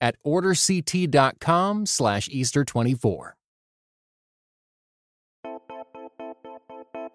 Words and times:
at 0.00 0.16
orderct.com 0.24 1.86
slash 1.86 2.28
Easter24. 2.28 3.32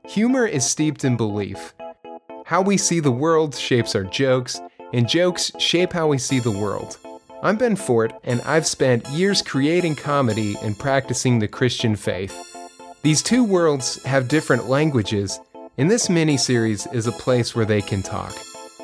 Humor 0.09 0.45
is 0.45 0.65
steeped 0.69 1.03
in 1.03 1.17
belief. 1.17 1.73
How 2.45 2.61
we 2.61 2.77
see 2.77 2.99
the 2.99 3.11
world 3.11 3.55
shapes 3.55 3.95
our 3.95 4.03
jokes, 4.03 4.61
and 4.93 5.09
jokes 5.09 5.51
shape 5.57 5.93
how 5.93 6.07
we 6.07 6.19
see 6.19 6.39
the 6.39 6.51
world. 6.51 6.99
I'm 7.41 7.57
Ben 7.57 7.75
Fort, 7.75 8.13
and 8.23 8.39
I've 8.41 8.67
spent 8.67 9.07
years 9.09 9.41
creating 9.41 9.95
comedy 9.95 10.55
and 10.61 10.77
practicing 10.77 11.39
the 11.39 11.47
Christian 11.47 11.95
faith. 11.95 12.35
These 13.01 13.23
two 13.23 13.43
worlds 13.43 14.01
have 14.03 14.27
different 14.27 14.67
languages, 14.67 15.39
and 15.77 15.89
this 15.89 16.09
mini 16.09 16.37
series 16.37 16.87
is 16.87 17.07
a 17.07 17.11
place 17.11 17.55
where 17.55 17.65
they 17.65 17.81
can 17.81 18.03
talk. 18.03 18.33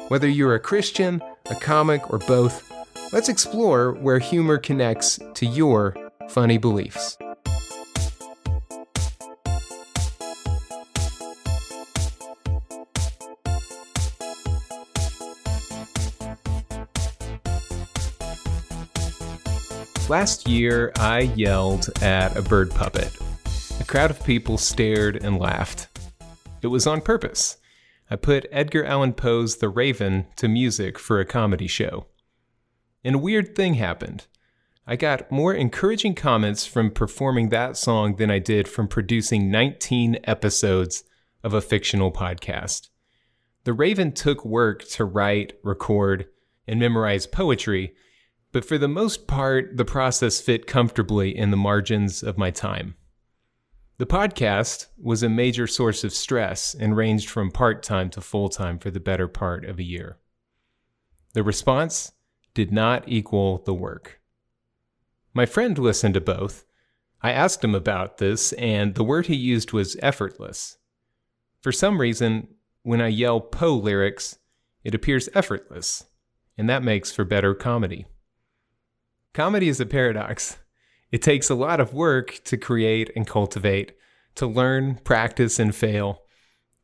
Whether 0.07 0.27
you're 0.27 0.55
a 0.55 0.59
Christian, 0.59 1.21
a 1.51 1.55
comic, 1.55 2.11
or 2.11 2.17
both, 2.17 2.70
Let's 3.13 3.27
explore 3.27 3.91
where 3.91 4.19
humor 4.19 4.57
connects 4.57 5.19
to 5.33 5.45
your 5.45 5.95
funny 6.29 6.57
beliefs. 6.57 7.17
Last 20.07 20.47
year, 20.47 20.93
I 20.95 21.31
yelled 21.35 21.89
at 22.01 22.37
a 22.37 22.41
bird 22.41 22.71
puppet. 22.71 23.13
A 23.81 23.83
crowd 23.83 24.11
of 24.11 24.23
people 24.23 24.57
stared 24.57 25.21
and 25.21 25.37
laughed. 25.37 25.89
It 26.61 26.67
was 26.67 26.87
on 26.87 27.01
purpose. 27.01 27.57
I 28.09 28.15
put 28.15 28.45
Edgar 28.51 28.85
Allan 28.85 29.13
Poe's 29.13 29.57
The 29.57 29.69
Raven 29.69 30.27
to 30.37 30.47
music 30.47 30.97
for 30.97 31.19
a 31.19 31.25
comedy 31.25 31.67
show. 31.67 32.07
And 33.03 33.15
a 33.15 33.19
weird 33.19 33.55
thing 33.55 33.75
happened. 33.75 34.27
I 34.85 34.95
got 34.95 35.31
more 35.31 35.53
encouraging 35.53 36.15
comments 36.15 36.65
from 36.65 36.91
performing 36.91 37.49
that 37.49 37.77
song 37.77 38.15
than 38.15 38.31
I 38.31 38.39
did 38.39 38.67
from 38.67 38.87
producing 38.87 39.49
19 39.49 40.19
episodes 40.23 41.03
of 41.43 41.53
a 41.53 41.61
fictional 41.61 42.11
podcast. 42.11 42.89
The 43.63 43.73
Raven 43.73 44.11
took 44.11 44.43
work 44.43 44.87
to 44.89 45.05
write, 45.05 45.53
record, 45.63 46.27
and 46.67 46.79
memorize 46.79 47.27
poetry, 47.27 47.93
but 48.51 48.65
for 48.65 48.77
the 48.77 48.87
most 48.87 49.27
part, 49.27 49.77
the 49.77 49.85
process 49.85 50.41
fit 50.41 50.67
comfortably 50.67 51.35
in 51.35 51.51
the 51.51 51.57
margins 51.57 52.23
of 52.23 52.37
my 52.37 52.51
time. 52.51 52.95
The 53.97 54.07
podcast 54.07 54.87
was 54.97 55.21
a 55.21 55.29
major 55.29 55.67
source 55.67 56.03
of 56.03 56.11
stress 56.11 56.73
and 56.73 56.97
ranged 56.97 57.29
from 57.29 57.51
part 57.51 57.83
time 57.83 58.09
to 58.09 58.21
full 58.21 58.49
time 58.49 58.79
for 58.79 58.89
the 58.89 58.99
better 58.99 59.27
part 59.27 59.63
of 59.63 59.77
a 59.77 59.83
year. 59.83 60.17
The 61.33 61.43
response? 61.43 62.11
Did 62.53 62.71
not 62.71 63.03
equal 63.07 63.59
the 63.59 63.73
work. 63.73 64.19
My 65.33 65.45
friend 65.45 65.77
listened 65.77 66.13
to 66.15 66.21
both. 66.21 66.65
I 67.21 67.31
asked 67.31 67.63
him 67.63 67.75
about 67.75 68.17
this, 68.17 68.51
and 68.53 68.95
the 68.95 69.03
word 69.03 69.27
he 69.27 69.35
used 69.35 69.71
was 69.71 69.95
effortless. 70.01 70.77
For 71.61 71.71
some 71.71 72.01
reason, 72.01 72.47
when 72.83 72.99
I 72.99 73.07
yell 73.07 73.39
Poe 73.39 73.75
lyrics, 73.75 74.39
it 74.83 74.95
appears 74.95 75.29
effortless, 75.33 76.05
and 76.57 76.69
that 76.69 76.83
makes 76.83 77.11
for 77.11 77.23
better 77.23 77.53
comedy. 77.53 78.05
Comedy 79.33 79.69
is 79.69 79.79
a 79.79 79.85
paradox. 79.85 80.57
It 81.11 81.21
takes 81.21 81.49
a 81.49 81.55
lot 81.55 81.79
of 81.79 81.93
work 81.93 82.41
to 82.45 82.57
create 82.57 83.11
and 83.15 83.27
cultivate, 83.27 83.93
to 84.35 84.47
learn, 84.47 84.95
practice, 85.03 85.59
and 85.59 85.75
fail, 85.75 86.23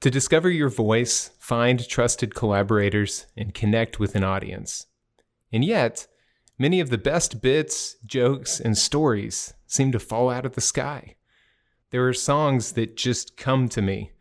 to 0.01 0.11
discover 0.11 0.49
your 0.49 0.69
voice, 0.69 1.31
find 1.39 1.87
trusted 1.87 2.35
collaborators, 2.35 3.25
and 3.35 3.53
connect 3.53 3.99
with 3.99 4.15
an 4.15 4.23
audience. 4.23 4.85
And 5.51 5.63
yet, 5.63 6.07
many 6.57 6.79
of 6.79 6.89
the 6.89 6.97
best 6.97 7.41
bits, 7.41 7.95
jokes, 8.05 8.59
and 8.59 8.77
stories 8.77 9.53
seem 9.65 9.91
to 9.91 9.99
fall 9.99 10.29
out 10.29 10.45
of 10.45 10.55
the 10.55 10.61
sky. 10.61 11.15
There 11.91 12.07
are 12.07 12.13
songs 12.13 12.73
that 12.73 12.97
just 12.97 13.37
come 13.37 13.69
to 13.69 13.81
me. 13.81 14.11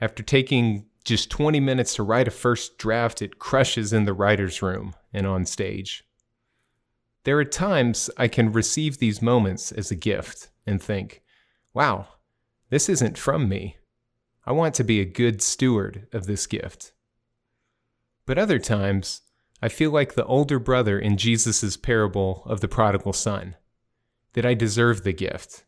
After 0.00 0.22
taking 0.22 0.86
just 1.04 1.30
20 1.30 1.60
minutes 1.60 1.94
to 1.94 2.02
write 2.02 2.28
a 2.28 2.30
first 2.30 2.78
draft, 2.78 3.20
it 3.20 3.38
crushes 3.38 3.92
in 3.92 4.04
the 4.04 4.14
writer's 4.14 4.62
room 4.62 4.94
and 5.12 5.26
on 5.26 5.44
stage. 5.44 6.04
There 7.24 7.38
are 7.38 7.44
times 7.44 8.08
I 8.16 8.28
can 8.28 8.52
receive 8.52 8.98
these 8.98 9.20
moments 9.20 9.72
as 9.72 9.90
a 9.90 9.96
gift 9.96 10.48
and 10.66 10.82
think, 10.82 11.22
wow, 11.74 12.08
this 12.70 12.88
isn't 12.88 13.18
from 13.18 13.48
me. 13.48 13.76
I 14.46 14.52
want 14.52 14.74
to 14.76 14.84
be 14.84 15.00
a 15.00 15.04
good 15.04 15.42
steward 15.42 16.06
of 16.12 16.26
this 16.26 16.46
gift. 16.46 16.92
But 18.24 18.38
other 18.38 18.58
times, 18.58 19.20
I 19.62 19.68
feel 19.68 19.90
like 19.90 20.14
the 20.14 20.24
older 20.24 20.58
brother 20.58 20.98
in 20.98 21.16
Jesus' 21.16 21.76
parable 21.76 22.42
of 22.46 22.60
the 22.60 22.68
prodigal 22.68 23.12
son. 23.12 23.56
That 24.32 24.46
I 24.46 24.54
deserve 24.54 25.02
the 25.02 25.12
gift. 25.12 25.64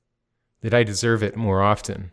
That 0.63 0.73
I 0.73 0.83
deserve 0.83 1.23
it 1.23 1.37
more 1.37 1.63
often. 1.63 2.13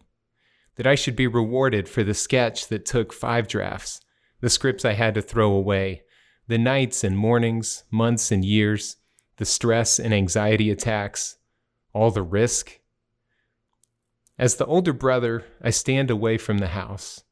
That 0.75 0.88
I 0.88 0.95
should 0.95 1.16
be 1.16 1.28
rewarded 1.28 1.88
for 1.88 2.03
the 2.03 2.13
sketch 2.13 2.67
that 2.67 2.85
took 2.85 3.13
five 3.13 3.47
drafts, 3.47 4.01
the 4.41 4.50
scripts 4.50 4.85
I 4.85 4.94
had 4.94 5.13
to 5.16 5.22
throw 5.22 5.51
away, 5.51 6.03
the 6.47 6.57
nights 6.57 7.03
and 7.03 7.17
mornings, 7.17 7.84
months 7.91 8.31
and 8.31 8.44
years, 8.44 8.97
the 9.38 9.46
stress 9.46 10.00
and 10.00 10.13
anxiety 10.13 10.72
attacks, 10.72 11.38
all 11.94 12.11
the 12.11 12.23
risk. 12.23 12.79
As 14.38 14.56
the 14.56 14.66
older 14.66 14.94
brother, 14.94 15.46
I 15.61 15.69
stand 15.69 16.09
away 16.09 16.38
from 16.38 16.59
the 16.59 16.69
house. 16.69 17.23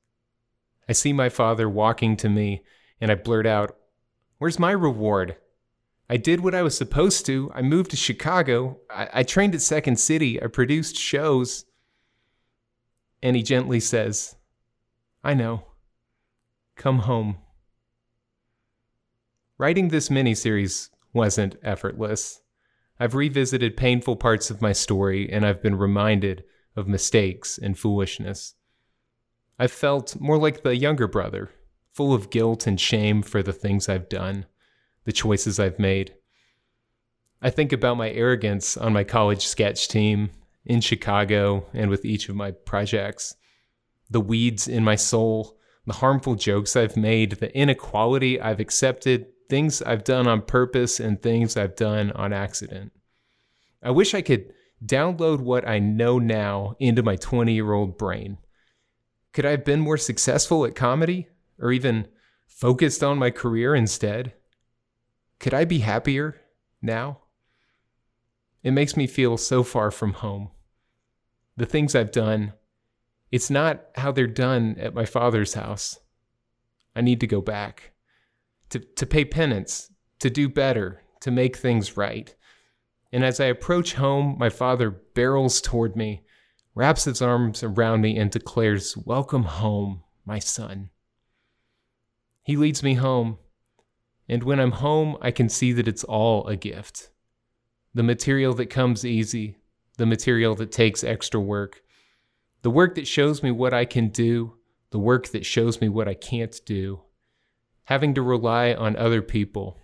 I 0.88 0.94
see 0.94 1.14
my 1.14 1.30
father 1.30 1.70
walking 1.70 2.16
to 2.18 2.30
me, 2.30 2.64
and 3.02 3.10
I 3.10 3.16
blurt 3.16 3.46
out, 3.46 3.77
Where's 4.38 4.60
my 4.60 4.72
reward? 4.72 5.36
I 6.10 6.18
did 6.18 6.42
what 6.42 6.56
I 6.56 6.62
was 6.62 6.78
supposed 6.78 7.26
to. 7.26 7.52
I 7.54 7.62
moved 7.62 7.92
to 7.92 7.98
Chicago. 7.98 8.80
I, 8.90 9.10
I 9.14 9.24
trained 9.24 9.56
at 9.56 9.62
Second 9.62 10.00
City. 10.00 10.42
I 10.42 10.48
produced 10.48 10.96
shows. 10.96 11.66
And 13.22 13.36
he 13.36 13.44
gently 13.44 13.80
says, 13.80 14.36
I 15.24 15.34
know. 15.34 15.66
Come 16.76 17.00
home. 17.00 17.38
Writing 19.58 19.90
this 19.90 20.10
miniseries 20.10 20.90
wasn't 21.14 21.58
effortless. 21.64 22.42
I've 23.00 23.16
revisited 23.16 23.76
painful 23.76 24.16
parts 24.16 24.50
of 24.50 24.62
my 24.62 24.72
story 24.72 25.32
and 25.32 25.46
I've 25.46 25.62
been 25.62 25.78
reminded 25.78 26.44
of 26.76 26.88
mistakes 26.88 27.58
and 27.58 27.78
foolishness. 27.78 28.54
I've 29.60 29.72
felt 29.72 30.20
more 30.20 30.38
like 30.38 30.62
the 30.62 30.76
younger 30.76 31.08
brother 31.08 31.50
full 31.98 32.14
of 32.14 32.30
guilt 32.30 32.68
and 32.68 32.80
shame 32.80 33.24
for 33.24 33.42
the 33.44 33.52
things 33.52 33.90
I've 33.90 34.08
done, 34.08 34.46
the 35.06 35.12
choices 35.12 35.60
I've 35.60 35.80
made. 35.80 36.14
I 37.42 37.50
think 37.50 37.74
about 37.74 37.98
my 37.98 38.12
arrogance 38.12 38.78
on 38.78 38.94
my 38.94 39.04
college 39.04 39.46
sketch 39.46 39.88
team, 39.88 40.30
in 40.68 40.82
Chicago, 40.82 41.66
and 41.74 41.90
with 41.90 42.06
each 42.06 42.30
of 42.30 42.36
my 42.36 42.52
projects, 42.52 43.36
the 44.10 44.22
weeds 44.22 44.68
in 44.68 44.84
my 44.84 44.96
soul, 44.96 45.58
the 45.86 45.94
harmful 45.94 46.36
jokes 46.36 46.76
I've 46.76 46.98
made, 46.98 47.32
the 47.32 47.56
inequality 47.58 48.40
I've 48.40 48.60
accepted, 48.60 49.28
things 49.50 49.82
I've 49.82 50.04
done 50.04 50.28
on 50.28 50.42
purpose, 50.42 51.00
and 51.00 51.20
things 51.20 51.58
I've 51.58 51.76
done 51.76 52.12
on 52.12 52.34
accident. 52.34 52.92
I 53.82 53.92
wish 53.92 54.14
I 54.14 54.22
could 54.22 54.54
download 54.86 55.40
what 55.40 55.68
I 55.68 55.80
know 55.80 56.20
now 56.20 56.76
into 56.80 57.02
my 57.02 57.16
20 57.16 57.54
year 57.54 57.72
old 57.72 57.98
brain. 57.98 58.38
Could 59.34 59.46
I 59.46 59.52
have 59.52 59.66
been 59.66 59.80
more 59.80 59.98
successful 59.98 60.66
at 60.66 60.76
comedy? 60.76 61.30
Or 61.60 61.72
even 61.72 62.08
focused 62.46 63.04
on 63.04 63.18
my 63.18 63.32
career 63.32 63.76
instead? 63.76 64.34
Could 65.40 65.54
I 65.54 65.66
be 65.66 65.80
happier 65.80 66.42
now? 66.82 67.20
It 68.64 68.72
makes 68.72 68.98
me 68.98 69.08
feel 69.08 69.38
so 69.38 69.64
far 69.64 69.92
from 69.92 70.14
home. 70.14 70.50
The 71.56 71.66
things 71.66 71.96
I've 71.96 72.12
done, 72.12 72.54
it's 73.32 73.50
not 73.50 73.86
how 73.96 74.12
they're 74.12 74.28
done 74.28 74.76
at 74.80 74.94
my 74.94 75.06
father's 75.06 75.54
house. 75.54 76.00
I 76.96 77.02
need 77.02 77.20
to 77.20 77.28
go 77.28 77.42
back, 77.42 77.92
to, 78.70 78.80
to 78.80 79.06
pay 79.06 79.26
penance, 79.26 79.92
to 80.20 80.30
do 80.30 80.50
better, 80.50 81.04
to 81.22 81.32
make 81.32 81.56
things 81.56 81.96
right. 81.96 82.34
And 83.12 83.24
as 83.24 83.40
I 83.40 83.46
approach 83.46 83.94
home, 83.94 84.36
my 84.38 84.50
father 84.50 84.90
barrels 84.90 85.62
toward 85.62 85.96
me, 85.96 86.24
wraps 86.76 87.06
his 87.06 87.22
arms 87.22 87.64
around 87.64 88.02
me, 88.02 88.18
and 88.18 88.30
declares, 88.30 88.98
Welcome 88.98 89.44
home, 89.44 90.04
my 90.26 90.40
son. 90.40 90.90
He 92.48 92.56
leads 92.56 92.82
me 92.82 92.94
home. 92.94 93.40
And 94.30 94.42
when 94.42 94.58
I'm 94.62 94.72
home, 94.72 95.18
I 95.22 95.32
can 95.32 95.50
see 95.50 95.74
that 95.74 95.88
it's 95.88 96.06
all 96.06 96.48
a 96.48 96.56
gift. 96.56 97.10
the 97.94 98.04
material 98.04 98.54
that 98.54 98.70
comes 98.70 99.04
easy, 99.04 99.58
the 99.98 100.06
material 100.06 100.56
that 100.56 100.72
takes 100.72 101.04
extra 101.04 101.42
work, 101.42 101.82
the 102.62 102.70
work 102.70 102.94
that 102.96 103.08
shows 103.08 103.42
me 103.44 103.52
what 103.52 103.74
I 103.74 103.86
can 103.86 104.10
do, 104.10 104.54
the 104.92 105.00
work 105.00 105.30
that 105.30 105.46
shows 105.46 105.82
me 105.82 105.90
what 105.90 106.08
I 106.08 106.14
can't 106.14 106.56
do, 106.66 107.02
having 107.86 108.14
to 108.14 108.22
rely 108.22 108.74
on 108.74 108.96
other 108.96 109.24
people. 109.24 109.80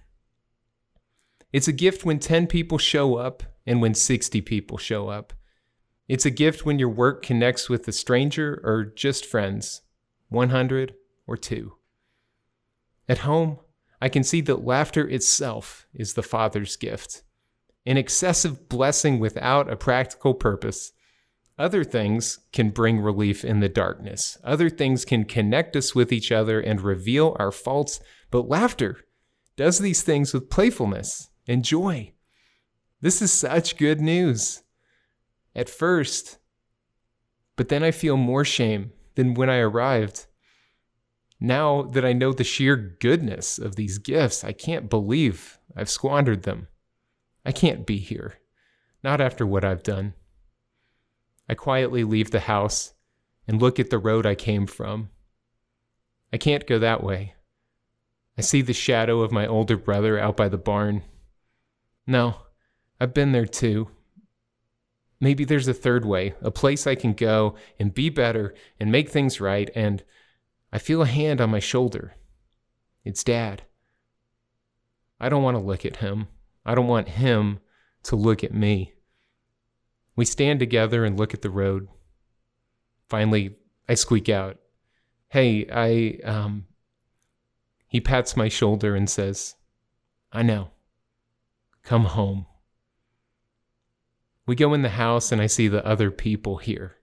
It's 1.52 1.68
a 1.68 1.74
gift 1.74 2.06
when 2.06 2.20
10 2.20 2.48
people 2.48 2.78
show 2.78 3.16
up 3.16 3.44
and 3.66 3.82
when 3.82 3.96
60 3.96 4.40
people 4.42 4.78
show 4.78 5.10
up. 5.10 5.34
It's 6.08 6.26
a 6.26 6.32
gift 6.32 6.66
when 6.66 6.78
your 6.80 6.90
work 6.90 7.26
connects 7.26 7.68
with 7.68 7.88
a 7.88 7.92
stranger 7.92 8.62
or 8.64 8.86
just 8.86 9.26
friends, 9.26 9.82
100 10.30 10.94
or 11.26 11.36
two. 11.36 11.74
At 13.08 13.20
home, 13.20 13.60
I 14.02 14.10
can 14.10 14.24
see 14.24 14.42
that 14.42 14.66
laughter 14.66 15.08
itself 15.08 15.88
is 15.94 16.14
the 16.14 16.24
Father's 16.24 16.76
gift, 16.76 17.24
an 17.86 17.98
excessive 17.98 18.70
blessing 18.70 19.20
without 19.20 19.72
a 19.72 19.76
practical 19.76 20.34
purpose. 20.34 20.92
Other 21.58 21.84
things 21.84 22.40
can 22.52 22.72
bring 22.72 23.00
relief 23.00 23.46
in 23.46 23.60
the 23.60 23.70
darkness. 23.70 24.38
Other 24.44 24.70
things 24.70 25.06
can 25.06 25.24
connect 25.26 25.76
us 25.76 25.94
with 25.94 26.12
each 26.12 26.32
other 26.32 26.60
and 26.60 26.82
reveal 26.82 27.36
our 27.40 27.52
faults, 27.52 28.00
but 28.32 28.50
laughter 28.50 28.98
does 29.56 29.80
these 29.80 30.02
things 30.02 30.34
with 30.34 30.50
playfulness 30.50 31.30
and 31.48 31.64
joy. 31.64 32.14
This 33.02 33.22
is 33.22 33.32
such 33.32 33.78
good 33.78 34.02
news. 34.02 34.64
At 35.56 35.70
first, 35.70 36.40
but 37.56 37.70
then 37.70 37.84
I 37.84 37.92
feel 37.92 38.18
more 38.18 38.44
shame 38.44 38.92
than 39.16 39.36
when 39.36 39.50
I 39.50 39.58
arrived. 39.58 40.26
Now 41.46 41.82
that 41.82 42.06
I 42.06 42.14
know 42.14 42.32
the 42.32 42.46
sheer 42.46 42.78
goodness 42.78 43.60
of 43.60 43.76
these 43.76 43.98
gifts, 43.98 44.46
I 44.46 44.54
can't 44.54 44.90
believe 44.90 45.60
I've 45.76 45.90
squandered 45.90 46.44
them. 46.44 46.70
I 47.46 47.52
can't 47.52 47.86
be 47.86 47.98
here, 47.98 48.36
not 49.04 49.20
after 49.20 49.46
what 49.46 49.66
I've 49.66 49.84
done. 49.84 50.14
I 51.50 51.56
quietly 51.56 52.06
leave 52.06 52.32
the 52.32 52.40
house 52.40 52.94
and 53.46 53.62
look 53.62 53.78
at 53.78 53.90
the 53.90 53.98
road 53.98 54.26
I 54.26 54.36
came 54.36 54.66
from. 54.66 55.10
I 56.32 56.38
can't 56.38 56.66
go 56.66 56.80
that 56.80 57.04
way. 57.04 57.34
I 58.38 58.42
see 58.42 58.62
the 58.62 58.72
shadow 58.72 59.20
of 59.20 59.34
my 59.34 59.46
older 59.46 59.76
brother 59.76 60.18
out 60.18 60.38
by 60.38 60.48
the 60.48 60.58
barn. 60.58 61.04
No, 62.08 62.38
I've 63.02 63.14
been 63.14 63.34
there 63.34 63.46
too. 63.46 63.90
Maybe 65.20 65.44
there's 65.44 65.68
a 65.68 65.74
third 65.74 66.06
way, 66.06 66.36
a 66.42 66.52
place 66.52 66.88
I 66.88 66.96
can 66.96 67.12
go 67.12 67.56
and 67.78 67.94
be 67.94 68.08
better 68.08 68.56
and 68.80 68.94
make 68.94 69.10
things 69.10 69.42
right, 69.42 69.70
and 69.76 70.06
I 70.74 70.80
feel 70.80 71.04
a 71.04 71.06
hand 71.06 71.40
on 71.40 71.52
my 71.52 71.60
shoulder. 71.60 72.16
It's 73.06 73.24
Dad. 73.24 73.62
I 75.20 75.30
don't 75.30 75.44
want 75.44 75.56
to 75.56 75.62
look 75.62 75.86
at 75.86 75.98
him. 75.98 76.30
I 76.66 76.74
don't 76.74 76.88
want 76.88 77.10
him 77.10 77.60
to 78.04 78.16
look 78.16 78.44
at 78.44 78.56
me. 78.56 78.94
We 80.16 80.26
stand 80.26 80.60
together 80.60 81.06
and 81.06 81.16
look 81.16 81.36
at 81.36 81.44
the 81.44 81.52
road. 81.52 81.90
Finally, 83.08 83.56
I 83.88 83.94
squeak 83.94 84.30
out, 84.30 84.58
Hey, 85.30 85.68
I, 85.72 86.20
um, 86.28 86.66
he 87.88 88.02
pats 88.02 88.36
my 88.36 88.50
shoulder 88.50 88.96
and 88.96 89.08
says, 89.08 89.54
I 90.32 90.42
know. 90.42 90.72
Come 91.84 92.06
home. 92.06 92.48
We 94.48 94.56
go 94.56 94.74
in 94.74 94.82
the 94.82 94.90
house 94.90 95.32
and 95.32 95.40
I 95.40 95.46
see 95.46 95.68
the 95.68 95.86
other 95.86 96.10
people 96.10 96.58
here 96.58 96.98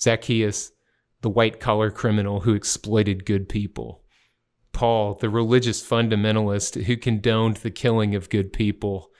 Zacchaeus, 0.00 0.72
the 1.22 1.30
white 1.30 1.60
collar 1.60 1.90
criminal 1.90 2.40
who 2.40 2.54
exploited 2.54 3.24
good 3.24 3.48
people. 3.48 4.02
Paul, 4.72 5.14
the 5.14 5.30
religious 5.30 5.82
fundamentalist 5.82 6.84
who 6.84 6.96
condoned 6.96 7.56
the 7.58 7.70
killing 7.70 8.14
of 8.14 8.28
good 8.28 8.52
people. 8.52 9.10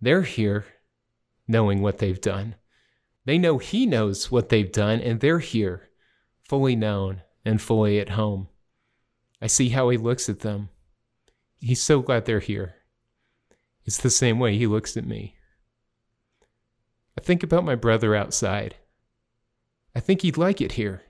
They're 0.00 0.22
here 0.22 0.66
knowing 1.48 1.80
what 1.80 1.98
they've 1.98 2.20
done. 2.20 2.56
They 3.24 3.38
know 3.38 3.58
he 3.58 3.86
knows 3.86 4.30
what 4.30 4.48
they've 4.48 4.70
done, 4.70 5.00
and 5.00 5.20
they're 5.20 5.38
here, 5.38 5.88
fully 6.48 6.76
known 6.76 7.22
and 7.44 7.60
fully 7.60 8.00
at 8.00 8.10
home. 8.10 8.48
I 9.40 9.46
see 9.46 9.70
how 9.70 9.88
he 9.88 9.96
looks 9.96 10.28
at 10.28 10.40
them. 10.40 10.68
He's 11.58 11.82
so 11.82 12.02
glad 12.02 12.24
they're 12.24 12.40
here. 12.40 12.74
It's 13.84 13.98
the 13.98 14.10
same 14.10 14.38
way 14.38 14.56
he 14.56 14.66
looks 14.66 14.96
at 14.96 15.06
me. 15.06 15.36
I 17.16 17.20
think 17.20 17.42
about 17.42 17.64
my 17.64 17.74
brother 17.74 18.14
outside. 18.14 18.76
I 19.94 20.00
think 20.00 20.22
he'd 20.22 20.36
like 20.36 20.60
it 20.60 20.72
here. 20.72 21.02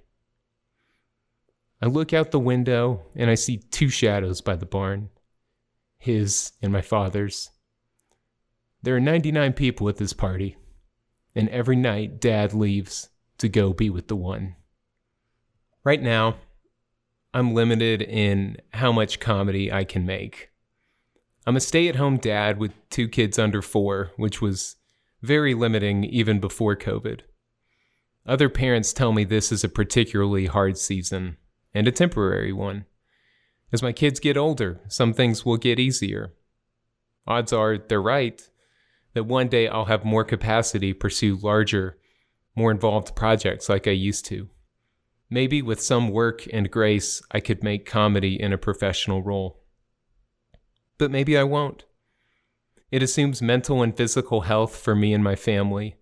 I 1.82 1.87
look 1.87 2.12
out 2.12 2.31
the 2.31 2.38
window 2.38 3.02
and 3.17 3.29
I 3.29 3.34
see 3.34 3.56
two 3.56 3.88
shadows 3.88 4.40
by 4.40 4.55
the 4.55 4.67
barn 4.67 5.11
his 5.99 6.52
and 6.61 6.73
my 6.73 6.81
father's. 6.81 7.50
There 8.82 8.96
are 8.96 9.00
99 9.00 9.52
people 9.52 9.88
at 9.88 9.99
this 9.99 10.12
party, 10.12 10.56
and 11.32 11.49
every 11.50 11.76
night 11.76 12.20
Dad 12.20 12.52
leaves 12.52 13.08
to 13.38 13.49
go 13.49 13.73
be 13.73 13.88
with 13.88 14.08
the 14.08 14.17
one. 14.17 14.56
Right 15.84 16.02
now, 16.02 16.38
I'm 17.32 17.55
limited 17.55 18.02
in 18.02 18.56
how 18.73 18.90
much 18.90 19.20
comedy 19.20 19.73
I 19.73 19.84
can 19.84 20.05
make. 20.05 20.50
I'm 21.46 21.55
a 21.55 21.61
stay 21.61 21.88
at 21.88 21.94
home 21.94 22.17
dad 22.17 22.58
with 22.58 22.73
two 22.90 23.08
kids 23.08 23.38
under 23.38 23.62
four, 23.62 24.11
which 24.17 24.43
was 24.43 24.75
very 25.23 25.55
limiting 25.55 26.02
even 26.02 26.40
before 26.40 26.75
COVID. 26.75 27.20
Other 28.26 28.49
parents 28.49 28.93
tell 28.93 29.12
me 29.12 29.23
this 29.23 29.52
is 29.52 29.62
a 29.62 29.69
particularly 29.69 30.46
hard 30.46 30.76
season 30.79 31.37
and 31.74 31.88
a 31.88 31.92
temporary 31.92 32.52
one. 32.52 32.84
As 33.72 33.82
my 33.82 33.92
kids 33.92 34.20
get 34.20 34.36
older, 34.36 34.80
some 34.88 35.12
things 35.12 35.44
will 35.44 35.56
get 35.56 35.78
easier. 35.78 36.34
Odds 37.26 37.52
are 37.52 37.78
they're 37.78 38.02
right 38.02 38.42
that 39.14 39.24
one 39.24 39.48
day 39.48 39.69
I'll 39.69 39.86
have 39.86 40.04
more 40.04 40.24
capacity 40.24 40.92
to 40.92 40.98
pursue 40.98 41.36
larger, 41.36 41.98
more 42.56 42.70
involved 42.70 43.14
projects 43.14 43.69
like 43.69 43.86
I 43.86 43.92
used 43.92 44.24
to. 44.26 44.48
Maybe 45.30 45.62
with 45.62 45.80
some 45.80 46.08
work 46.08 46.46
and 46.52 46.70
grace, 46.70 47.22
I 47.30 47.40
could 47.40 47.62
make 47.62 47.86
comedy 47.86 48.40
in 48.40 48.52
a 48.52 48.58
professional 48.58 49.22
role. 49.22 49.62
But 50.98 51.10
maybe 51.10 51.38
I 51.38 51.44
won't. 51.44 51.84
It 52.90 53.02
assumes 53.02 53.40
mental 53.40 53.82
and 53.82 53.96
physical 53.96 54.42
health 54.42 54.76
for 54.76 54.94
me 54.94 55.14
and 55.14 55.24
my 55.24 55.36
family, 55.36 55.96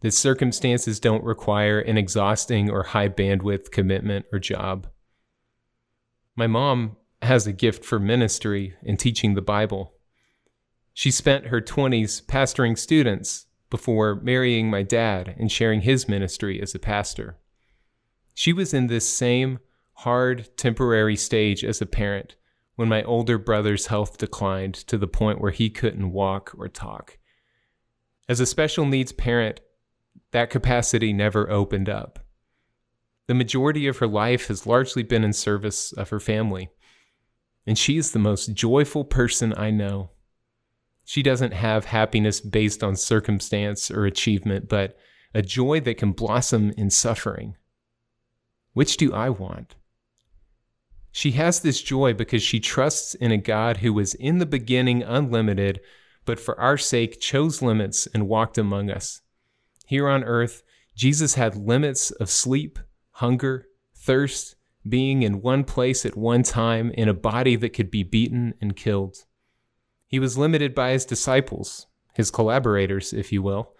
that 0.00 0.14
circumstances 0.14 1.00
don't 1.00 1.24
require 1.24 1.80
an 1.80 1.98
exhausting 1.98 2.70
or 2.70 2.84
high 2.84 3.08
bandwidth 3.08 3.72
commitment 3.72 4.26
or 4.32 4.38
job. 4.38 4.86
My 6.38 6.46
mom 6.46 6.96
has 7.20 7.48
a 7.48 7.52
gift 7.52 7.84
for 7.84 7.98
ministry 7.98 8.76
and 8.86 8.96
teaching 8.96 9.34
the 9.34 9.42
Bible. 9.42 9.94
She 10.94 11.10
spent 11.10 11.48
her 11.48 11.60
20s 11.60 12.24
pastoring 12.26 12.78
students 12.78 13.46
before 13.70 14.14
marrying 14.14 14.70
my 14.70 14.84
dad 14.84 15.34
and 15.36 15.50
sharing 15.50 15.80
his 15.80 16.08
ministry 16.08 16.62
as 16.62 16.76
a 16.76 16.78
pastor. 16.78 17.38
She 18.34 18.52
was 18.52 18.72
in 18.72 18.86
this 18.86 19.12
same 19.12 19.58
hard, 19.94 20.56
temporary 20.56 21.16
stage 21.16 21.64
as 21.64 21.82
a 21.82 21.86
parent 21.86 22.36
when 22.76 22.88
my 22.88 23.02
older 23.02 23.36
brother's 23.36 23.86
health 23.86 24.16
declined 24.16 24.74
to 24.74 24.96
the 24.96 25.08
point 25.08 25.40
where 25.40 25.50
he 25.50 25.68
couldn't 25.68 26.12
walk 26.12 26.54
or 26.56 26.68
talk. 26.68 27.18
As 28.28 28.38
a 28.38 28.46
special 28.46 28.86
needs 28.86 29.10
parent, 29.10 29.58
that 30.30 30.50
capacity 30.50 31.12
never 31.12 31.50
opened 31.50 31.88
up. 31.88 32.27
The 33.28 33.34
majority 33.34 33.86
of 33.86 33.98
her 33.98 34.06
life 34.06 34.48
has 34.48 34.66
largely 34.66 35.02
been 35.02 35.22
in 35.22 35.34
service 35.34 35.92
of 35.92 36.08
her 36.08 36.18
family, 36.18 36.70
and 37.66 37.76
she 37.78 37.98
is 37.98 38.10
the 38.10 38.18
most 38.18 38.54
joyful 38.54 39.04
person 39.04 39.52
I 39.54 39.70
know. 39.70 40.10
She 41.04 41.22
doesn't 41.22 41.52
have 41.52 41.84
happiness 41.84 42.40
based 42.40 42.82
on 42.82 42.96
circumstance 42.96 43.90
or 43.90 44.06
achievement, 44.06 44.68
but 44.68 44.96
a 45.34 45.42
joy 45.42 45.80
that 45.80 45.98
can 45.98 46.12
blossom 46.12 46.72
in 46.78 46.88
suffering. 46.88 47.56
Which 48.72 48.96
do 48.96 49.12
I 49.12 49.28
want? 49.28 49.74
She 51.12 51.32
has 51.32 51.60
this 51.60 51.82
joy 51.82 52.14
because 52.14 52.42
she 52.42 52.60
trusts 52.60 53.14
in 53.14 53.30
a 53.30 53.36
God 53.36 53.78
who 53.78 53.92
was 53.92 54.14
in 54.14 54.38
the 54.38 54.46
beginning 54.46 55.02
unlimited, 55.02 55.80
but 56.24 56.40
for 56.40 56.58
our 56.58 56.78
sake 56.78 57.20
chose 57.20 57.60
limits 57.60 58.06
and 58.06 58.28
walked 58.28 58.56
among 58.56 58.90
us. 58.90 59.20
Here 59.86 60.08
on 60.08 60.24
earth, 60.24 60.62
Jesus 60.94 61.34
had 61.34 61.56
limits 61.56 62.10
of 62.12 62.30
sleep, 62.30 62.78
hunger, 63.18 63.66
thirst, 63.96 64.54
being 64.88 65.24
in 65.24 65.42
one 65.42 65.64
place 65.64 66.06
at 66.06 66.16
one 66.16 66.44
time 66.44 66.92
in 66.92 67.08
a 67.08 67.14
body 67.14 67.56
that 67.56 67.70
could 67.70 67.90
be 67.90 68.04
beaten 68.04 68.54
and 68.60 68.76
killed. 68.76 69.16
He 70.06 70.20
was 70.20 70.38
limited 70.38 70.72
by 70.72 70.92
his 70.92 71.04
disciples, 71.04 71.86
his 72.14 72.30
collaborators, 72.30 73.12
if 73.12 73.32
you 73.32 73.42
will, 73.42 73.74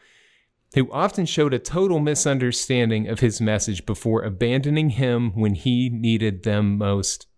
who 0.74 0.90
often 0.92 1.24
showed 1.24 1.54
a 1.54 1.60
total 1.60 2.00
misunderstanding 2.00 3.08
of 3.08 3.20
his 3.20 3.40
message 3.40 3.86
before 3.86 4.22
abandoning 4.22 4.90
him 4.90 5.30
when 5.34 5.54
he 5.54 5.88
needed 5.88 6.42
them 6.42 6.76
most. 6.76 7.28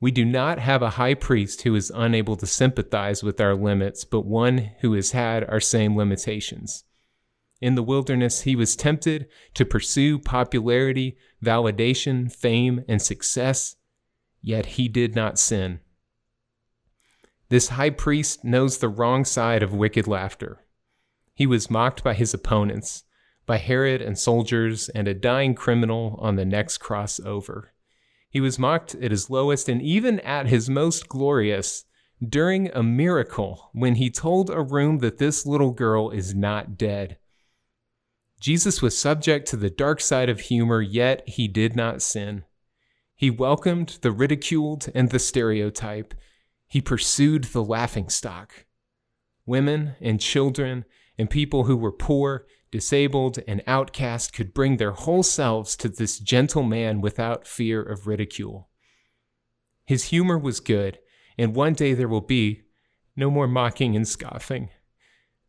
We 0.00 0.12
do 0.12 0.24
not 0.24 0.60
have 0.60 0.82
a 0.82 0.90
high 0.90 1.14
priest 1.14 1.62
who 1.62 1.74
is 1.74 1.92
unable 1.94 2.36
to 2.36 2.46
sympathize 2.46 3.24
with 3.24 3.40
our 3.40 3.56
limits, 3.56 4.04
but 4.04 4.24
one 4.24 4.70
who 4.80 4.92
has 4.92 5.10
had 5.10 5.44
our 5.44 5.60
same 5.60 5.96
limitations. 5.96 6.84
In 7.60 7.74
the 7.74 7.82
wilderness, 7.82 8.42
he 8.42 8.56
was 8.56 8.74
tempted 8.74 9.28
to 9.54 9.66
pursue 9.66 10.18
popularity, 10.18 11.18
validation, 11.44 12.32
fame, 12.32 12.84
and 12.88 13.02
success, 13.02 13.76
yet 14.40 14.66
he 14.66 14.88
did 14.88 15.14
not 15.14 15.38
sin. 15.38 15.80
This 17.50 17.68
high 17.68 17.90
priest 17.90 18.44
knows 18.44 18.78
the 18.78 18.88
wrong 18.88 19.24
side 19.24 19.62
of 19.62 19.74
wicked 19.74 20.06
laughter. 20.06 20.64
He 21.34 21.46
was 21.46 21.70
mocked 21.70 22.02
by 22.02 22.14
his 22.14 22.32
opponents, 22.32 23.04
by 23.44 23.58
Herod 23.58 24.00
and 24.00 24.18
soldiers, 24.18 24.88
and 24.90 25.08
a 25.08 25.14
dying 25.14 25.54
criminal 25.54 26.16
on 26.20 26.36
the 26.36 26.44
next 26.44 26.78
cross 26.78 27.18
over. 27.20 27.72
He 28.30 28.40
was 28.40 28.58
mocked 28.58 28.94
at 28.94 29.10
his 29.10 29.28
lowest 29.28 29.68
and 29.68 29.82
even 29.82 30.20
at 30.20 30.46
his 30.46 30.70
most 30.70 31.08
glorious 31.08 31.84
during 32.26 32.70
a 32.70 32.82
miracle 32.82 33.70
when 33.72 33.96
he 33.96 34.10
told 34.10 34.50
a 34.50 34.62
room 34.62 34.98
that 34.98 35.18
this 35.18 35.44
little 35.44 35.72
girl 35.72 36.10
is 36.10 36.34
not 36.34 36.78
dead. 36.78 37.18
Jesus 38.40 38.80
was 38.80 38.98
subject 38.98 39.46
to 39.48 39.56
the 39.56 39.68
dark 39.68 40.00
side 40.00 40.30
of 40.30 40.40
humor, 40.40 40.80
yet 40.80 41.28
he 41.28 41.46
did 41.46 41.76
not 41.76 42.00
sin. 42.00 42.44
He 43.14 43.30
welcomed 43.30 43.98
the 44.00 44.10
ridiculed 44.10 44.88
and 44.94 45.10
the 45.10 45.18
stereotype. 45.18 46.14
He 46.66 46.80
pursued 46.80 47.44
the 47.44 47.62
laughing 47.62 48.08
stock. 48.08 48.64
Women 49.44 49.94
and 50.00 50.18
children 50.18 50.86
and 51.18 51.28
people 51.28 51.64
who 51.64 51.76
were 51.76 51.92
poor, 51.92 52.46
disabled, 52.70 53.40
and 53.46 53.62
outcast 53.66 54.32
could 54.32 54.54
bring 54.54 54.78
their 54.78 54.92
whole 54.92 55.22
selves 55.22 55.76
to 55.76 55.90
this 55.90 56.18
gentle 56.18 56.62
man 56.62 57.02
without 57.02 57.46
fear 57.46 57.82
of 57.82 58.06
ridicule. 58.06 58.70
His 59.84 60.04
humor 60.04 60.38
was 60.38 60.60
good, 60.60 60.98
and 61.36 61.54
one 61.54 61.74
day 61.74 61.92
there 61.92 62.08
will 62.08 62.22
be 62.22 62.62
no 63.16 63.30
more 63.30 63.48
mocking 63.48 63.94
and 63.96 64.08
scoffing, 64.08 64.70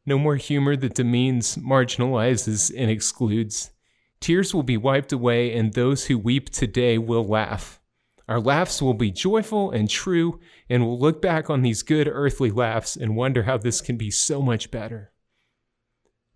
no 0.05 0.17
more 0.17 0.35
humor 0.35 0.75
that 0.75 0.95
demeans, 0.95 1.55
marginalizes, 1.57 2.71
and 2.75 2.89
excludes. 2.89 3.71
Tears 4.19 4.53
will 4.53 4.63
be 4.63 4.77
wiped 4.77 5.11
away, 5.11 5.53
and 5.53 5.73
those 5.73 6.05
who 6.05 6.17
weep 6.17 6.49
today 6.49 6.97
will 6.97 7.25
laugh. 7.25 7.79
Our 8.27 8.39
laughs 8.39 8.81
will 8.81 8.93
be 8.93 9.11
joyful 9.11 9.71
and 9.71 9.89
true, 9.89 10.39
and 10.69 10.85
we'll 10.85 10.99
look 10.99 11.21
back 11.21 11.49
on 11.49 11.61
these 11.61 11.83
good 11.83 12.07
earthly 12.07 12.51
laughs 12.51 12.95
and 12.95 13.15
wonder 13.15 13.43
how 13.43 13.57
this 13.57 13.81
can 13.81 13.97
be 13.97 14.11
so 14.11 14.41
much 14.41 14.71
better. 14.71 15.11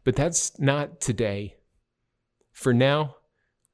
But 0.03 0.15
that's 0.15 0.59
not 0.59 0.99
today. 0.99 1.57
For 2.51 2.73
now, 2.73 3.15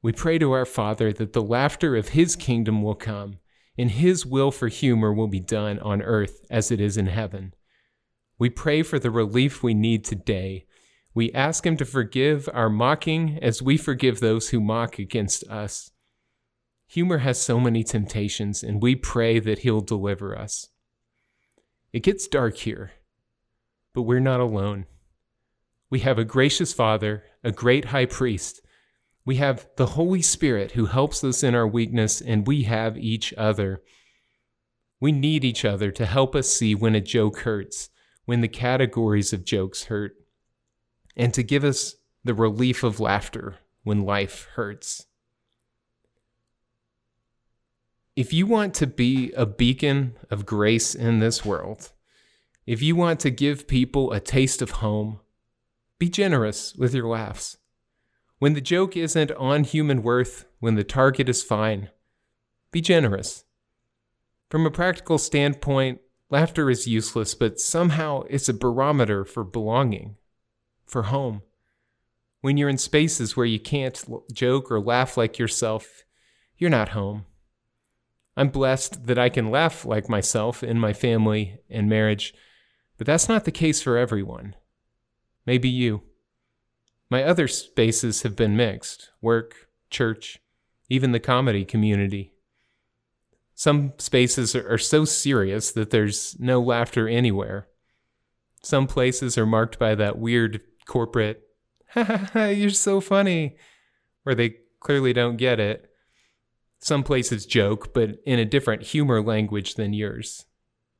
we 0.01 0.11
pray 0.11 0.37
to 0.39 0.51
our 0.51 0.65
Father 0.65 1.11
that 1.13 1.33
the 1.33 1.41
laughter 1.41 1.95
of 1.95 2.09
His 2.09 2.35
kingdom 2.35 2.81
will 2.83 2.95
come 2.95 3.39
and 3.77 3.91
his 3.91 4.25
will 4.25 4.51
for 4.51 4.67
humor 4.67 5.13
will 5.13 5.27
be 5.27 5.39
done 5.39 5.79
on 5.79 6.01
earth 6.01 6.45
as 6.49 6.71
it 6.71 6.79
is 6.81 6.97
in 6.97 7.07
heaven. 7.07 7.53
We 8.41 8.49
pray 8.49 8.81
for 8.81 8.97
the 8.97 9.11
relief 9.11 9.61
we 9.61 9.75
need 9.75 10.03
today. 10.03 10.65
We 11.13 11.31
ask 11.31 11.63
him 11.63 11.77
to 11.77 11.85
forgive 11.85 12.49
our 12.51 12.71
mocking 12.71 13.37
as 13.39 13.61
we 13.61 13.77
forgive 13.77 14.19
those 14.19 14.49
who 14.49 14.59
mock 14.59 14.97
against 14.97 15.43
us. 15.43 15.91
Humor 16.87 17.19
has 17.19 17.39
so 17.39 17.59
many 17.59 17.83
temptations, 17.83 18.63
and 18.63 18.81
we 18.81 18.95
pray 18.95 19.37
that 19.37 19.59
he'll 19.59 19.81
deliver 19.81 20.35
us. 20.35 20.69
It 21.93 22.01
gets 22.01 22.27
dark 22.27 22.57
here, 22.57 22.93
but 23.93 24.01
we're 24.01 24.19
not 24.19 24.39
alone. 24.39 24.87
We 25.91 25.99
have 25.99 26.17
a 26.17 26.25
gracious 26.25 26.73
Father, 26.73 27.25
a 27.43 27.51
great 27.51 27.85
high 27.85 28.07
priest 28.07 28.61
we 29.23 29.35
have 29.35 29.67
the 29.77 29.85
Holy 29.85 30.23
Spirit 30.23 30.71
who 30.71 30.87
helps 30.87 31.23
us 31.23 31.43
in 31.43 31.53
our 31.53 31.67
weakness, 31.67 32.21
and 32.21 32.47
we 32.47 32.63
have 32.63 32.97
each 32.97 33.35
other. 33.37 33.83
We 34.99 35.11
need 35.11 35.43
each 35.43 35.63
other 35.63 35.91
to 35.91 36.07
help 36.07 36.35
us 36.35 36.49
see 36.49 36.73
when 36.73 36.95
a 36.95 37.01
joke 37.01 37.41
hurts, 37.41 37.89
when 38.31 38.39
the 38.39 38.47
categories 38.47 39.33
of 39.33 39.43
jokes 39.43 39.83
hurt, 39.83 40.15
and 41.17 41.33
to 41.33 41.43
give 41.43 41.65
us 41.65 41.95
the 42.23 42.33
relief 42.33 42.81
of 42.81 42.97
laughter 42.97 43.57
when 43.83 44.05
life 44.05 44.47
hurts. 44.53 45.05
If 48.15 48.31
you 48.31 48.47
want 48.47 48.73
to 48.75 48.87
be 48.87 49.33
a 49.33 49.45
beacon 49.45 50.15
of 50.29 50.45
grace 50.45 50.95
in 50.95 51.19
this 51.19 51.43
world, 51.43 51.91
if 52.65 52.81
you 52.81 52.95
want 52.95 53.19
to 53.19 53.29
give 53.29 53.67
people 53.67 54.13
a 54.13 54.21
taste 54.21 54.61
of 54.61 54.79
home, 54.79 55.19
be 55.99 56.07
generous 56.07 56.73
with 56.73 56.95
your 56.95 57.09
laughs. 57.09 57.57
When 58.39 58.53
the 58.53 58.61
joke 58.61 58.95
isn't 58.95 59.31
on 59.33 59.65
human 59.65 60.03
worth, 60.03 60.45
when 60.61 60.75
the 60.75 60.85
target 60.85 61.27
is 61.27 61.43
fine, 61.43 61.89
be 62.71 62.79
generous. 62.79 63.43
From 64.49 64.65
a 64.65 64.71
practical 64.71 65.17
standpoint, 65.17 65.99
laughter 66.31 66.69
is 66.69 66.87
useless, 66.87 67.35
but 67.35 67.59
somehow 67.59 68.23
it's 68.29 68.49
a 68.49 68.53
barometer 68.53 69.25
for 69.25 69.43
belonging, 69.43 70.15
for 70.85 71.03
home. 71.03 71.41
When 72.39 72.57
you're 72.57 72.69
in 72.69 72.79
spaces 72.79 73.37
where 73.37 73.45
you 73.45 73.59
can't 73.59 74.03
joke 74.33 74.71
or 74.71 74.79
laugh 74.79 75.17
like 75.17 75.37
yourself, 75.37 76.03
you're 76.57 76.69
not 76.69 76.89
home. 76.89 77.25
I'm 78.35 78.49
blessed 78.49 79.05
that 79.05 79.19
I 79.19 79.29
can 79.29 79.51
laugh 79.51 79.85
like 79.85 80.09
myself 80.09 80.63
in 80.63 80.79
my 80.79 80.93
family 80.93 81.59
and 81.69 81.89
marriage, 81.89 82.33
but 82.97 83.05
that's 83.05 83.27
not 83.27 83.45
the 83.45 83.51
case 83.51 83.81
for 83.81 83.97
everyone. 83.97 84.55
Maybe 85.45 85.69
you. 85.69 86.03
My 87.09 87.23
other 87.23 87.47
spaces 87.47 88.21
have 88.21 88.35
been 88.37 88.55
mixed 88.55 89.09
work, 89.21 89.67
church, 89.89 90.39
even 90.89 91.11
the 91.11 91.19
comedy 91.19 91.65
community. 91.65 92.33
Some 93.61 93.93
spaces 93.99 94.55
are, 94.55 94.79
so 94.79 95.05
serious 95.05 95.71
that 95.73 95.91
there's 95.91 96.35
no 96.39 96.59
laughter 96.59 97.07
anywhere. 97.07 97.67
Some 98.63 98.87
places 98.87 99.37
are 99.37 99.45
marked 99.45 99.77
by 99.77 99.93
that 99.93 100.17
weird 100.17 100.61
corporate, 100.87 101.43
you're 102.35 102.71
so 102.71 102.99
funny, 102.99 103.57
where 104.23 104.33
they 104.33 104.55
clearly 104.79 105.13
don't 105.13 105.37
get 105.37 105.59
it. 105.59 105.91
Some 106.79 107.03
places 107.03 107.45
joke, 107.45 107.93
but 107.93 108.17
in 108.25 108.39
a 108.39 108.45
different 108.45 108.81
humor 108.81 109.21
language 109.21 109.75
than 109.75 109.93
yours. 109.93 110.45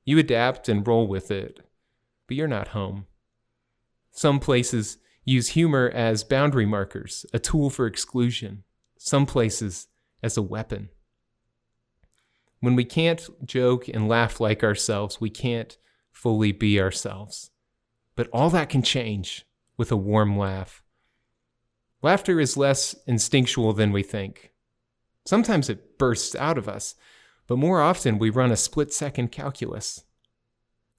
You 0.06 0.20
adapt 0.20 0.70
and 0.70 0.88
roll 0.88 1.08
with 1.08 1.32
it, 1.32 1.62
but 2.28 2.38
you're 2.38 2.48
not 2.48 2.68
home. 2.68 3.08
Some 4.12 4.40
places 4.40 5.00
use 5.26 5.48
humor 5.48 5.90
as 5.96 6.24
boundary 6.24 6.68
markers, 6.68 7.26
a 7.34 7.40
tool 7.40 7.72
for 7.72 7.88
exclusion, 7.88 8.66
some 9.00 9.26
places 9.26 9.88
as 10.22 10.38
a 10.38 10.44
weapon. 10.44 10.90
When 12.62 12.76
we 12.76 12.86
can't 12.86 13.28
joke 13.46 13.88
and 13.88 14.08
laugh 14.08 14.40
like 14.40 14.64
ourselves, 14.64 15.20
we 15.20 15.32
can't 15.32 15.78
fully 16.12 16.52
be 16.52 16.80
ourselves. 16.80 17.50
But 18.16 18.30
all 18.32 18.52
that 18.52 18.70
can 18.70 18.84
change 18.84 19.46
with 19.78 19.92
a 19.92 19.98
warm 19.98 20.38
laugh. 20.38 20.84
Laughter 22.04 22.40
is 22.40 22.58
less 22.58 22.96
instinctual 23.08 23.74
than 23.74 23.92
we 23.92 24.04
think. 24.04 24.52
Sometimes 25.26 25.70
it 25.70 25.98
bursts 25.98 26.36
out 26.36 26.58
of 26.58 26.70
us, 26.70 26.96
but 27.48 27.58
more 27.58 27.82
often 27.82 28.20
we 28.20 28.30
run 28.30 28.52
a 28.52 28.58
split 28.58 28.94
second 28.94 29.32
calculus. 29.32 30.04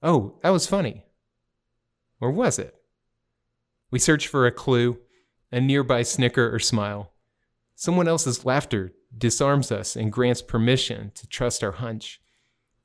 Oh, 0.03 0.39
that 0.43 0.51
was 0.51 0.67
funny. 0.67 1.05
Or 2.21 2.33
was 2.33 2.59
it? 2.59 2.75
We 3.93 4.01
search 4.01 4.27
for 4.27 4.47
a 4.47 4.53
clue, 4.53 4.99
a 5.53 5.61
nearby 5.61 6.03
snicker 6.03 6.53
or 6.53 6.59
smile. 6.59 7.13
Someone 7.77 8.09
else's 8.09 8.45
laughter 8.45 8.95
disarms 9.17 9.71
us 9.71 9.97
and 9.97 10.13
grants 10.13 10.43
permission 10.43 11.13
to 11.15 11.27
trust 11.27 11.63
our 11.63 11.73
hunch. 11.73 12.21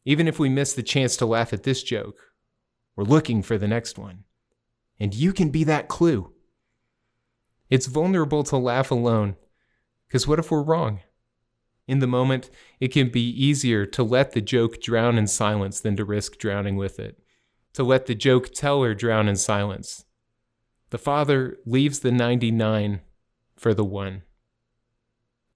Even 0.05 0.27
if 0.27 0.39
we 0.39 0.49
miss 0.49 0.73
the 0.73 0.83
chance 0.83 1.17
to 1.17 1.25
laugh 1.25 1.53
at 1.53 1.63
this 1.63 1.83
joke, 1.83 2.33
we're 2.95 3.03
looking 3.03 3.41
for 3.43 3.57
the 3.57 3.67
next 3.67 3.97
one. 3.97 4.23
And 4.99 5.13
you 5.13 5.33
can 5.33 5.49
be 5.49 5.63
that 5.65 5.87
clue. 5.87 6.33
It's 7.69 7.87
vulnerable 7.87 8.43
to 8.45 8.57
laugh 8.57 8.91
alone, 8.91 9.35
because 10.07 10.27
what 10.27 10.39
if 10.39 10.49
we're 10.49 10.63
wrong? 10.63 11.01
In 11.87 11.99
the 11.99 12.07
moment, 12.07 12.49
it 12.79 12.89
can 12.89 13.09
be 13.09 13.29
easier 13.29 13.85
to 13.85 14.03
let 14.03 14.31
the 14.31 14.41
joke 14.41 14.81
drown 14.81 15.17
in 15.17 15.27
silence 15.27 15.79
than 15.79 15.95
to 15.97 16.05
risk 16.05 16.37
drowning 16.37 16.75
with 16.75 16.99
it. 16.99 17.19
To 17.73 17.83
let 17.83 18.05
the 18.05 18.15
joke 18.15 18.53
teller 18.53 18.93
drown 18.93 19.27
in 19.27 19.35
silence 19.35 20.05
the 20.89 20.97
father 20.97 21.57
leaves 21.65 21.99
the 21.99 22.11
99 22.11 23.01
for 23.55 23.73
the 23.73 23.83
one. 23.83 24.23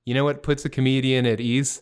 You 0.06 0.14
know 0.14 0.24
what 0.24 0.44
puts 0.44 0.66
a 0.66 0.70
comedian 0.70 1.26
at 1.26 1.40
ease? 1.40 1.82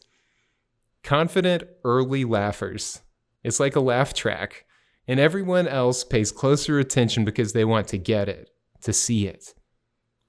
Confident 1.03 1.63
early 1.83 2.25
laughers. 2.25 3.01
It's 3.43 3.59
like 3.59 3.75
a 3.75 3.81
laugh 3.81 4.13
track, 4.13 4.65
and 5.07 5.19
everyone 5.19 5.67
else 5.67 6.03
pays 6.03 6.31
closer 6.31 6.79
attention 6.79 7.23
because 7.23 7.53
they 7.53 7.65
want 7.65 7.87
to 7.89 7.97
get 7.97 8.27
it, 8.27 8.49
to 8.81 8.91
see 8.91 9.27
it. 9.27 9.53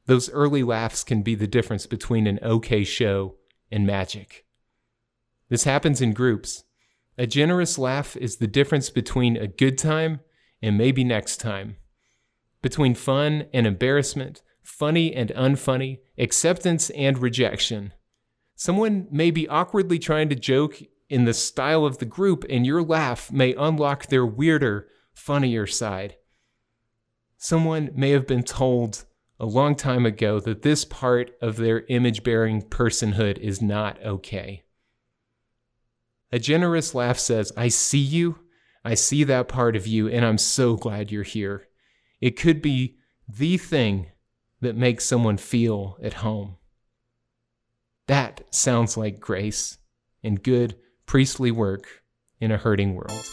Those 0.07 0.31
early 0.31 0.63
laughs 0.63 1.05
can 1.05 1.23
be 1.23 1.35
the 1.35 1.47
difference 1.47 1.87
between 1.87 2.27
an 2.27 2.39
okay 2.43 2.85
show 2.85 3.37
and 3.71 3.87
magic. 3.87 4.45
This 5.49 5.65
happens 5.65 6.01
in 6.01 6.13
groups. 6.13 6.65
A 7.19 7.27
generous 7.27 7.79
laugh 7.79 8.17
is 8.17 8.37
the 8.37 8.47
difference 8.47 8.89
between 8.89 9.37
a 9.37 9.49
good 9.49 9.77
time 9.77 10.21
and 10.63 10.79
maybe 10.79 11.05
next 11.05 11.39
time 11.39 11.77
between 12.63 12.95
fun 12.95 13.47
and 13.53 13.67
embarrassment, 13.67 14.43
funny 14.71 15.15
and 15.15 15.31
unfunny, 15.31 15.99
acceptance 16.17 16.91
and 16.91 17.19
rejection. 17.19 17.93
Someone 18.55 19.09
may 19.11 19.31
be 19.31 19.49
awkwardly 19.49 19.99
trying 19.99 20.29
to 20.29 20.35
joke 20.35 20.83
in 21.09 21.25
the 21.25 21.35
style 21.35 21.85
of 21.85 21.99
the 21.99 22.07
group, 22.07 22.45
and 22.49 22.65
your 22.65 22.83
laugh 22.83 23.33
may 23.33 23.55
unlock 23.55 24.07
their 24.07 24.25
weirder, 24.25 24.89
funnier 25.13 25.67
side. 25.67 26.17
Someone 27.37 27.91
may 27.95 28.11
have 28.11 28.27
been 28.27 28.45
told 28.45 29.05
a 29.39 29.47
long 29.47 29.75
time 29.75 30.07
ago 30.07 30.39
that 30.41 30.63
this 30.63 30.85
part 30.85 31.33
of 31.43 31.57
their 31.57 31.85
image 31.89 32.23
bearing 32.23 32.63
personhood 32.63 33.39
is 33.39 33.61
not 33.61 34.03
okay. 34.05 34.63
A 36.31 36.39
generous 36.39 36.95
laugh 36.95 37.19
says, 37.19 37.51
I 37.57 37.69
see 37.69 37.99
you, 37.99 38.39
I 38.85 38.95
see 38.95 39.25
that 39.25 39.49
part 39.49 39.75
of 39.75 39.87
you, 39.87 40.09
and 40.09 40.25
I'm 40.25 40.39
so 40.39 40.77
glad 40.77 41.11
you're 41.11 41.23
here. 41.23 41.67
It 42.21 42.39
could 42.39 42.63
be 42.63 42.99
the 43.29 43.57
thing 43.57 44.13
that 44.61 44.77
makes 44.77 45.05
someone 45.05 45.37
feel 45.37 45.99
at 46.03 46.15
home. 46.15 46.57
That 48.07 48.43
sounds 48.51 48.97
like 48.97 49.21
grace 49.21 49.79
and 50.23 50.43
good 50.43 50.77
priestly 51.07 51.51
work 51.51 52.03
in 52.41 52.51
a 52.51 52.57
hurting 52.57 52.95
world. 52.95 53.27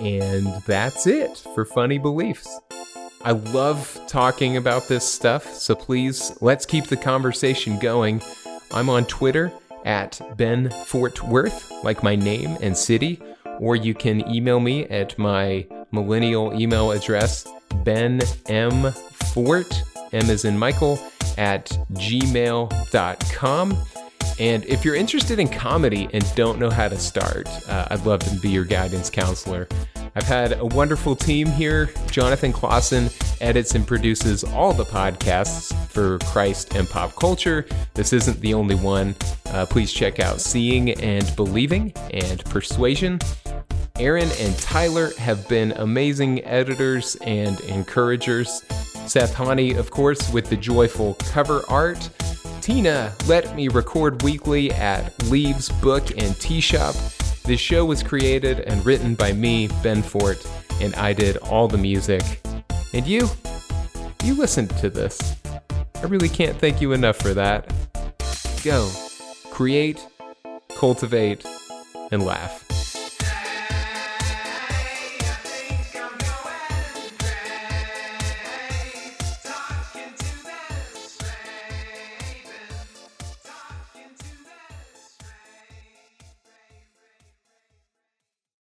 And 0.00 0.46
that's 0.66 1.06
it 1.06 1.38
for 1.54 1.64
Funny 1.64 1.98
Beliefs. 1.98 2.60
I 3.24 3.32
love 3.32 4.00
talking 4.08 4.56
about 4.56 4.88
this 4.88 5.08
stuff, 5.08 5.54
so 5.54 5.76
please 5.76 6.36
let's 6.40 6.66
keep 6.66 6.86
the 6.86 6.96
conversation 6.96 7.78
going. 7.78 8.20
I'm 8.72 8.88
on 8.88 9.04
Twitter 9.04 9.52
at 9.84 10.20
Ben 10.36 10.70
Fort 10.86 11.22
Worth, 11.22 11.70
like 11.84 12.02
my 12.02 12.16
name 12.16 12.56
and 12.60 12.76
city, 12.76 13.20
or 13.60 13.76
you 13.76 13.94
can 13.94 14.28
email 14.28 14.58
me 14.58 14.86
at 14.86 15.16
my 15.18 15.66
millennial 15.92 16.58
email 16.60 16.90
address, 16.90 17.46
Ben 17.84 18.20
M. 18.46 18.92
Fort, 19.32 19.82
M 20.12 20.30
is 20.30 20.44
in 20.44 20.58
Michael, 20.58 20.98
at 21.38 21.66
gmail.com. 21.92 23.76
And 24.38 24.64
if 24.64 24.84
you're 24.84 24.94
interested 24.94 25.38
in 25.38 25.48
comedy 25.48 26.08
and 26.12 26.34
don't 26.34 26.58
know 26.58 26.70
how 26.70 26.88
to 26.88 26.98
start, 26.98 27.48
uh, 27.68 27.88
I'd 27.90 28.04
love 28.06 28.20
to 28.20 28.34
be 28.40 28.48
your 28.48 28.64
guidance 28.64 29.10
counselor. 29.10 29.68
I've 30.14 30.24
had 30.24 30.58
a 30.58 30.66
wonderful 30.66 31.16
team 31.16 31.48
here. 31.48 31.90
Jonathan 32.10 32.52
Clausen 32.52 33.08
edits 33.40 33.74
and 33.74 33.86
produces 33.86 34.44
all 34.44 34.72
the 34.72 34.84
podcasts 34.84 35.74
for 35.88 36.18
Christ 36.18 36.74
and 36.74 36.88
pop 36.88 37.14
culture. 37.16 37.66
This 37.94 38.12
isn't 38.12 38.40
the 38.40 38.52
only 38.52 38.74
one. 38.74 39.14
Uh, 39.46 39.64
please 39.66 39.92
check 39.92 40.20
out 40.20 40.40
Seeing 40.40 40.90
and 40.90 41.34
Believing 41.36 41.92
and 42.10 42.44
Persuasion. 42.46 43.18
Aaron 43.98 44.30
and 44.40 44.58
Tyler 44.58 45.12
have 45.18 45.46
been 45.48 45.72
amazing 45.72 46.44
editors 46.44 47.16
and 47.22 47.60
encouragers. 47.62 48.62
Seth 49.06 49.34
Honey, 49.34 49.74
of 49.74 49.90
course, 49.90 50.32
with 50.32 50.48
the 50.48 50.56
joyful 50.56 51.14
cover 51.14 51.62
art. 51.68 52.08
Tina 52.60 53.12
let 53.26 53.54
me 53.54 53.68
record 53.68 54.22
weekly 54.22 54.72
at 54.72 55.22
Leaves 55.24 55.68
Book 55.80 56.10
and 56.16 56.38
Tea 56.40 56.60
Shop. 56.60 56.94
This 57.44 57.60
show 57.60 57.84
was 57.84 58.02
created 58.02 58.60
and 58.60 58.84
written 58.86 59.14
by 59.14 59.32
me, 59.32 59.68
Ben 59.82 60.02
Fort, 60.02 60.46
and 60.80 60.94
I 60.94 61.12
did 61.12 61.36
all 61.38 61.68
the 61.68 61.78
music. 61.78 62.22
And 62.94 63.06
you? 63.06 63.28
You 64.24 64.34
listened 64.34 64.70
to 64.78 64.88
this. 64.88 65.36
I 65.96 66.06
really 66.06 66.28
can't 66.28 66.56
thank 66.56 66.80
you 66.80 66.92
enough 66.92 67.16
for 67.16 67.34
that. 67.34 67.70
Go, 68.64 68.88
create, 69.50 70.06
cultivate, 70.76 71.44
and 72.10 72.24
laugh. 72.24 72.61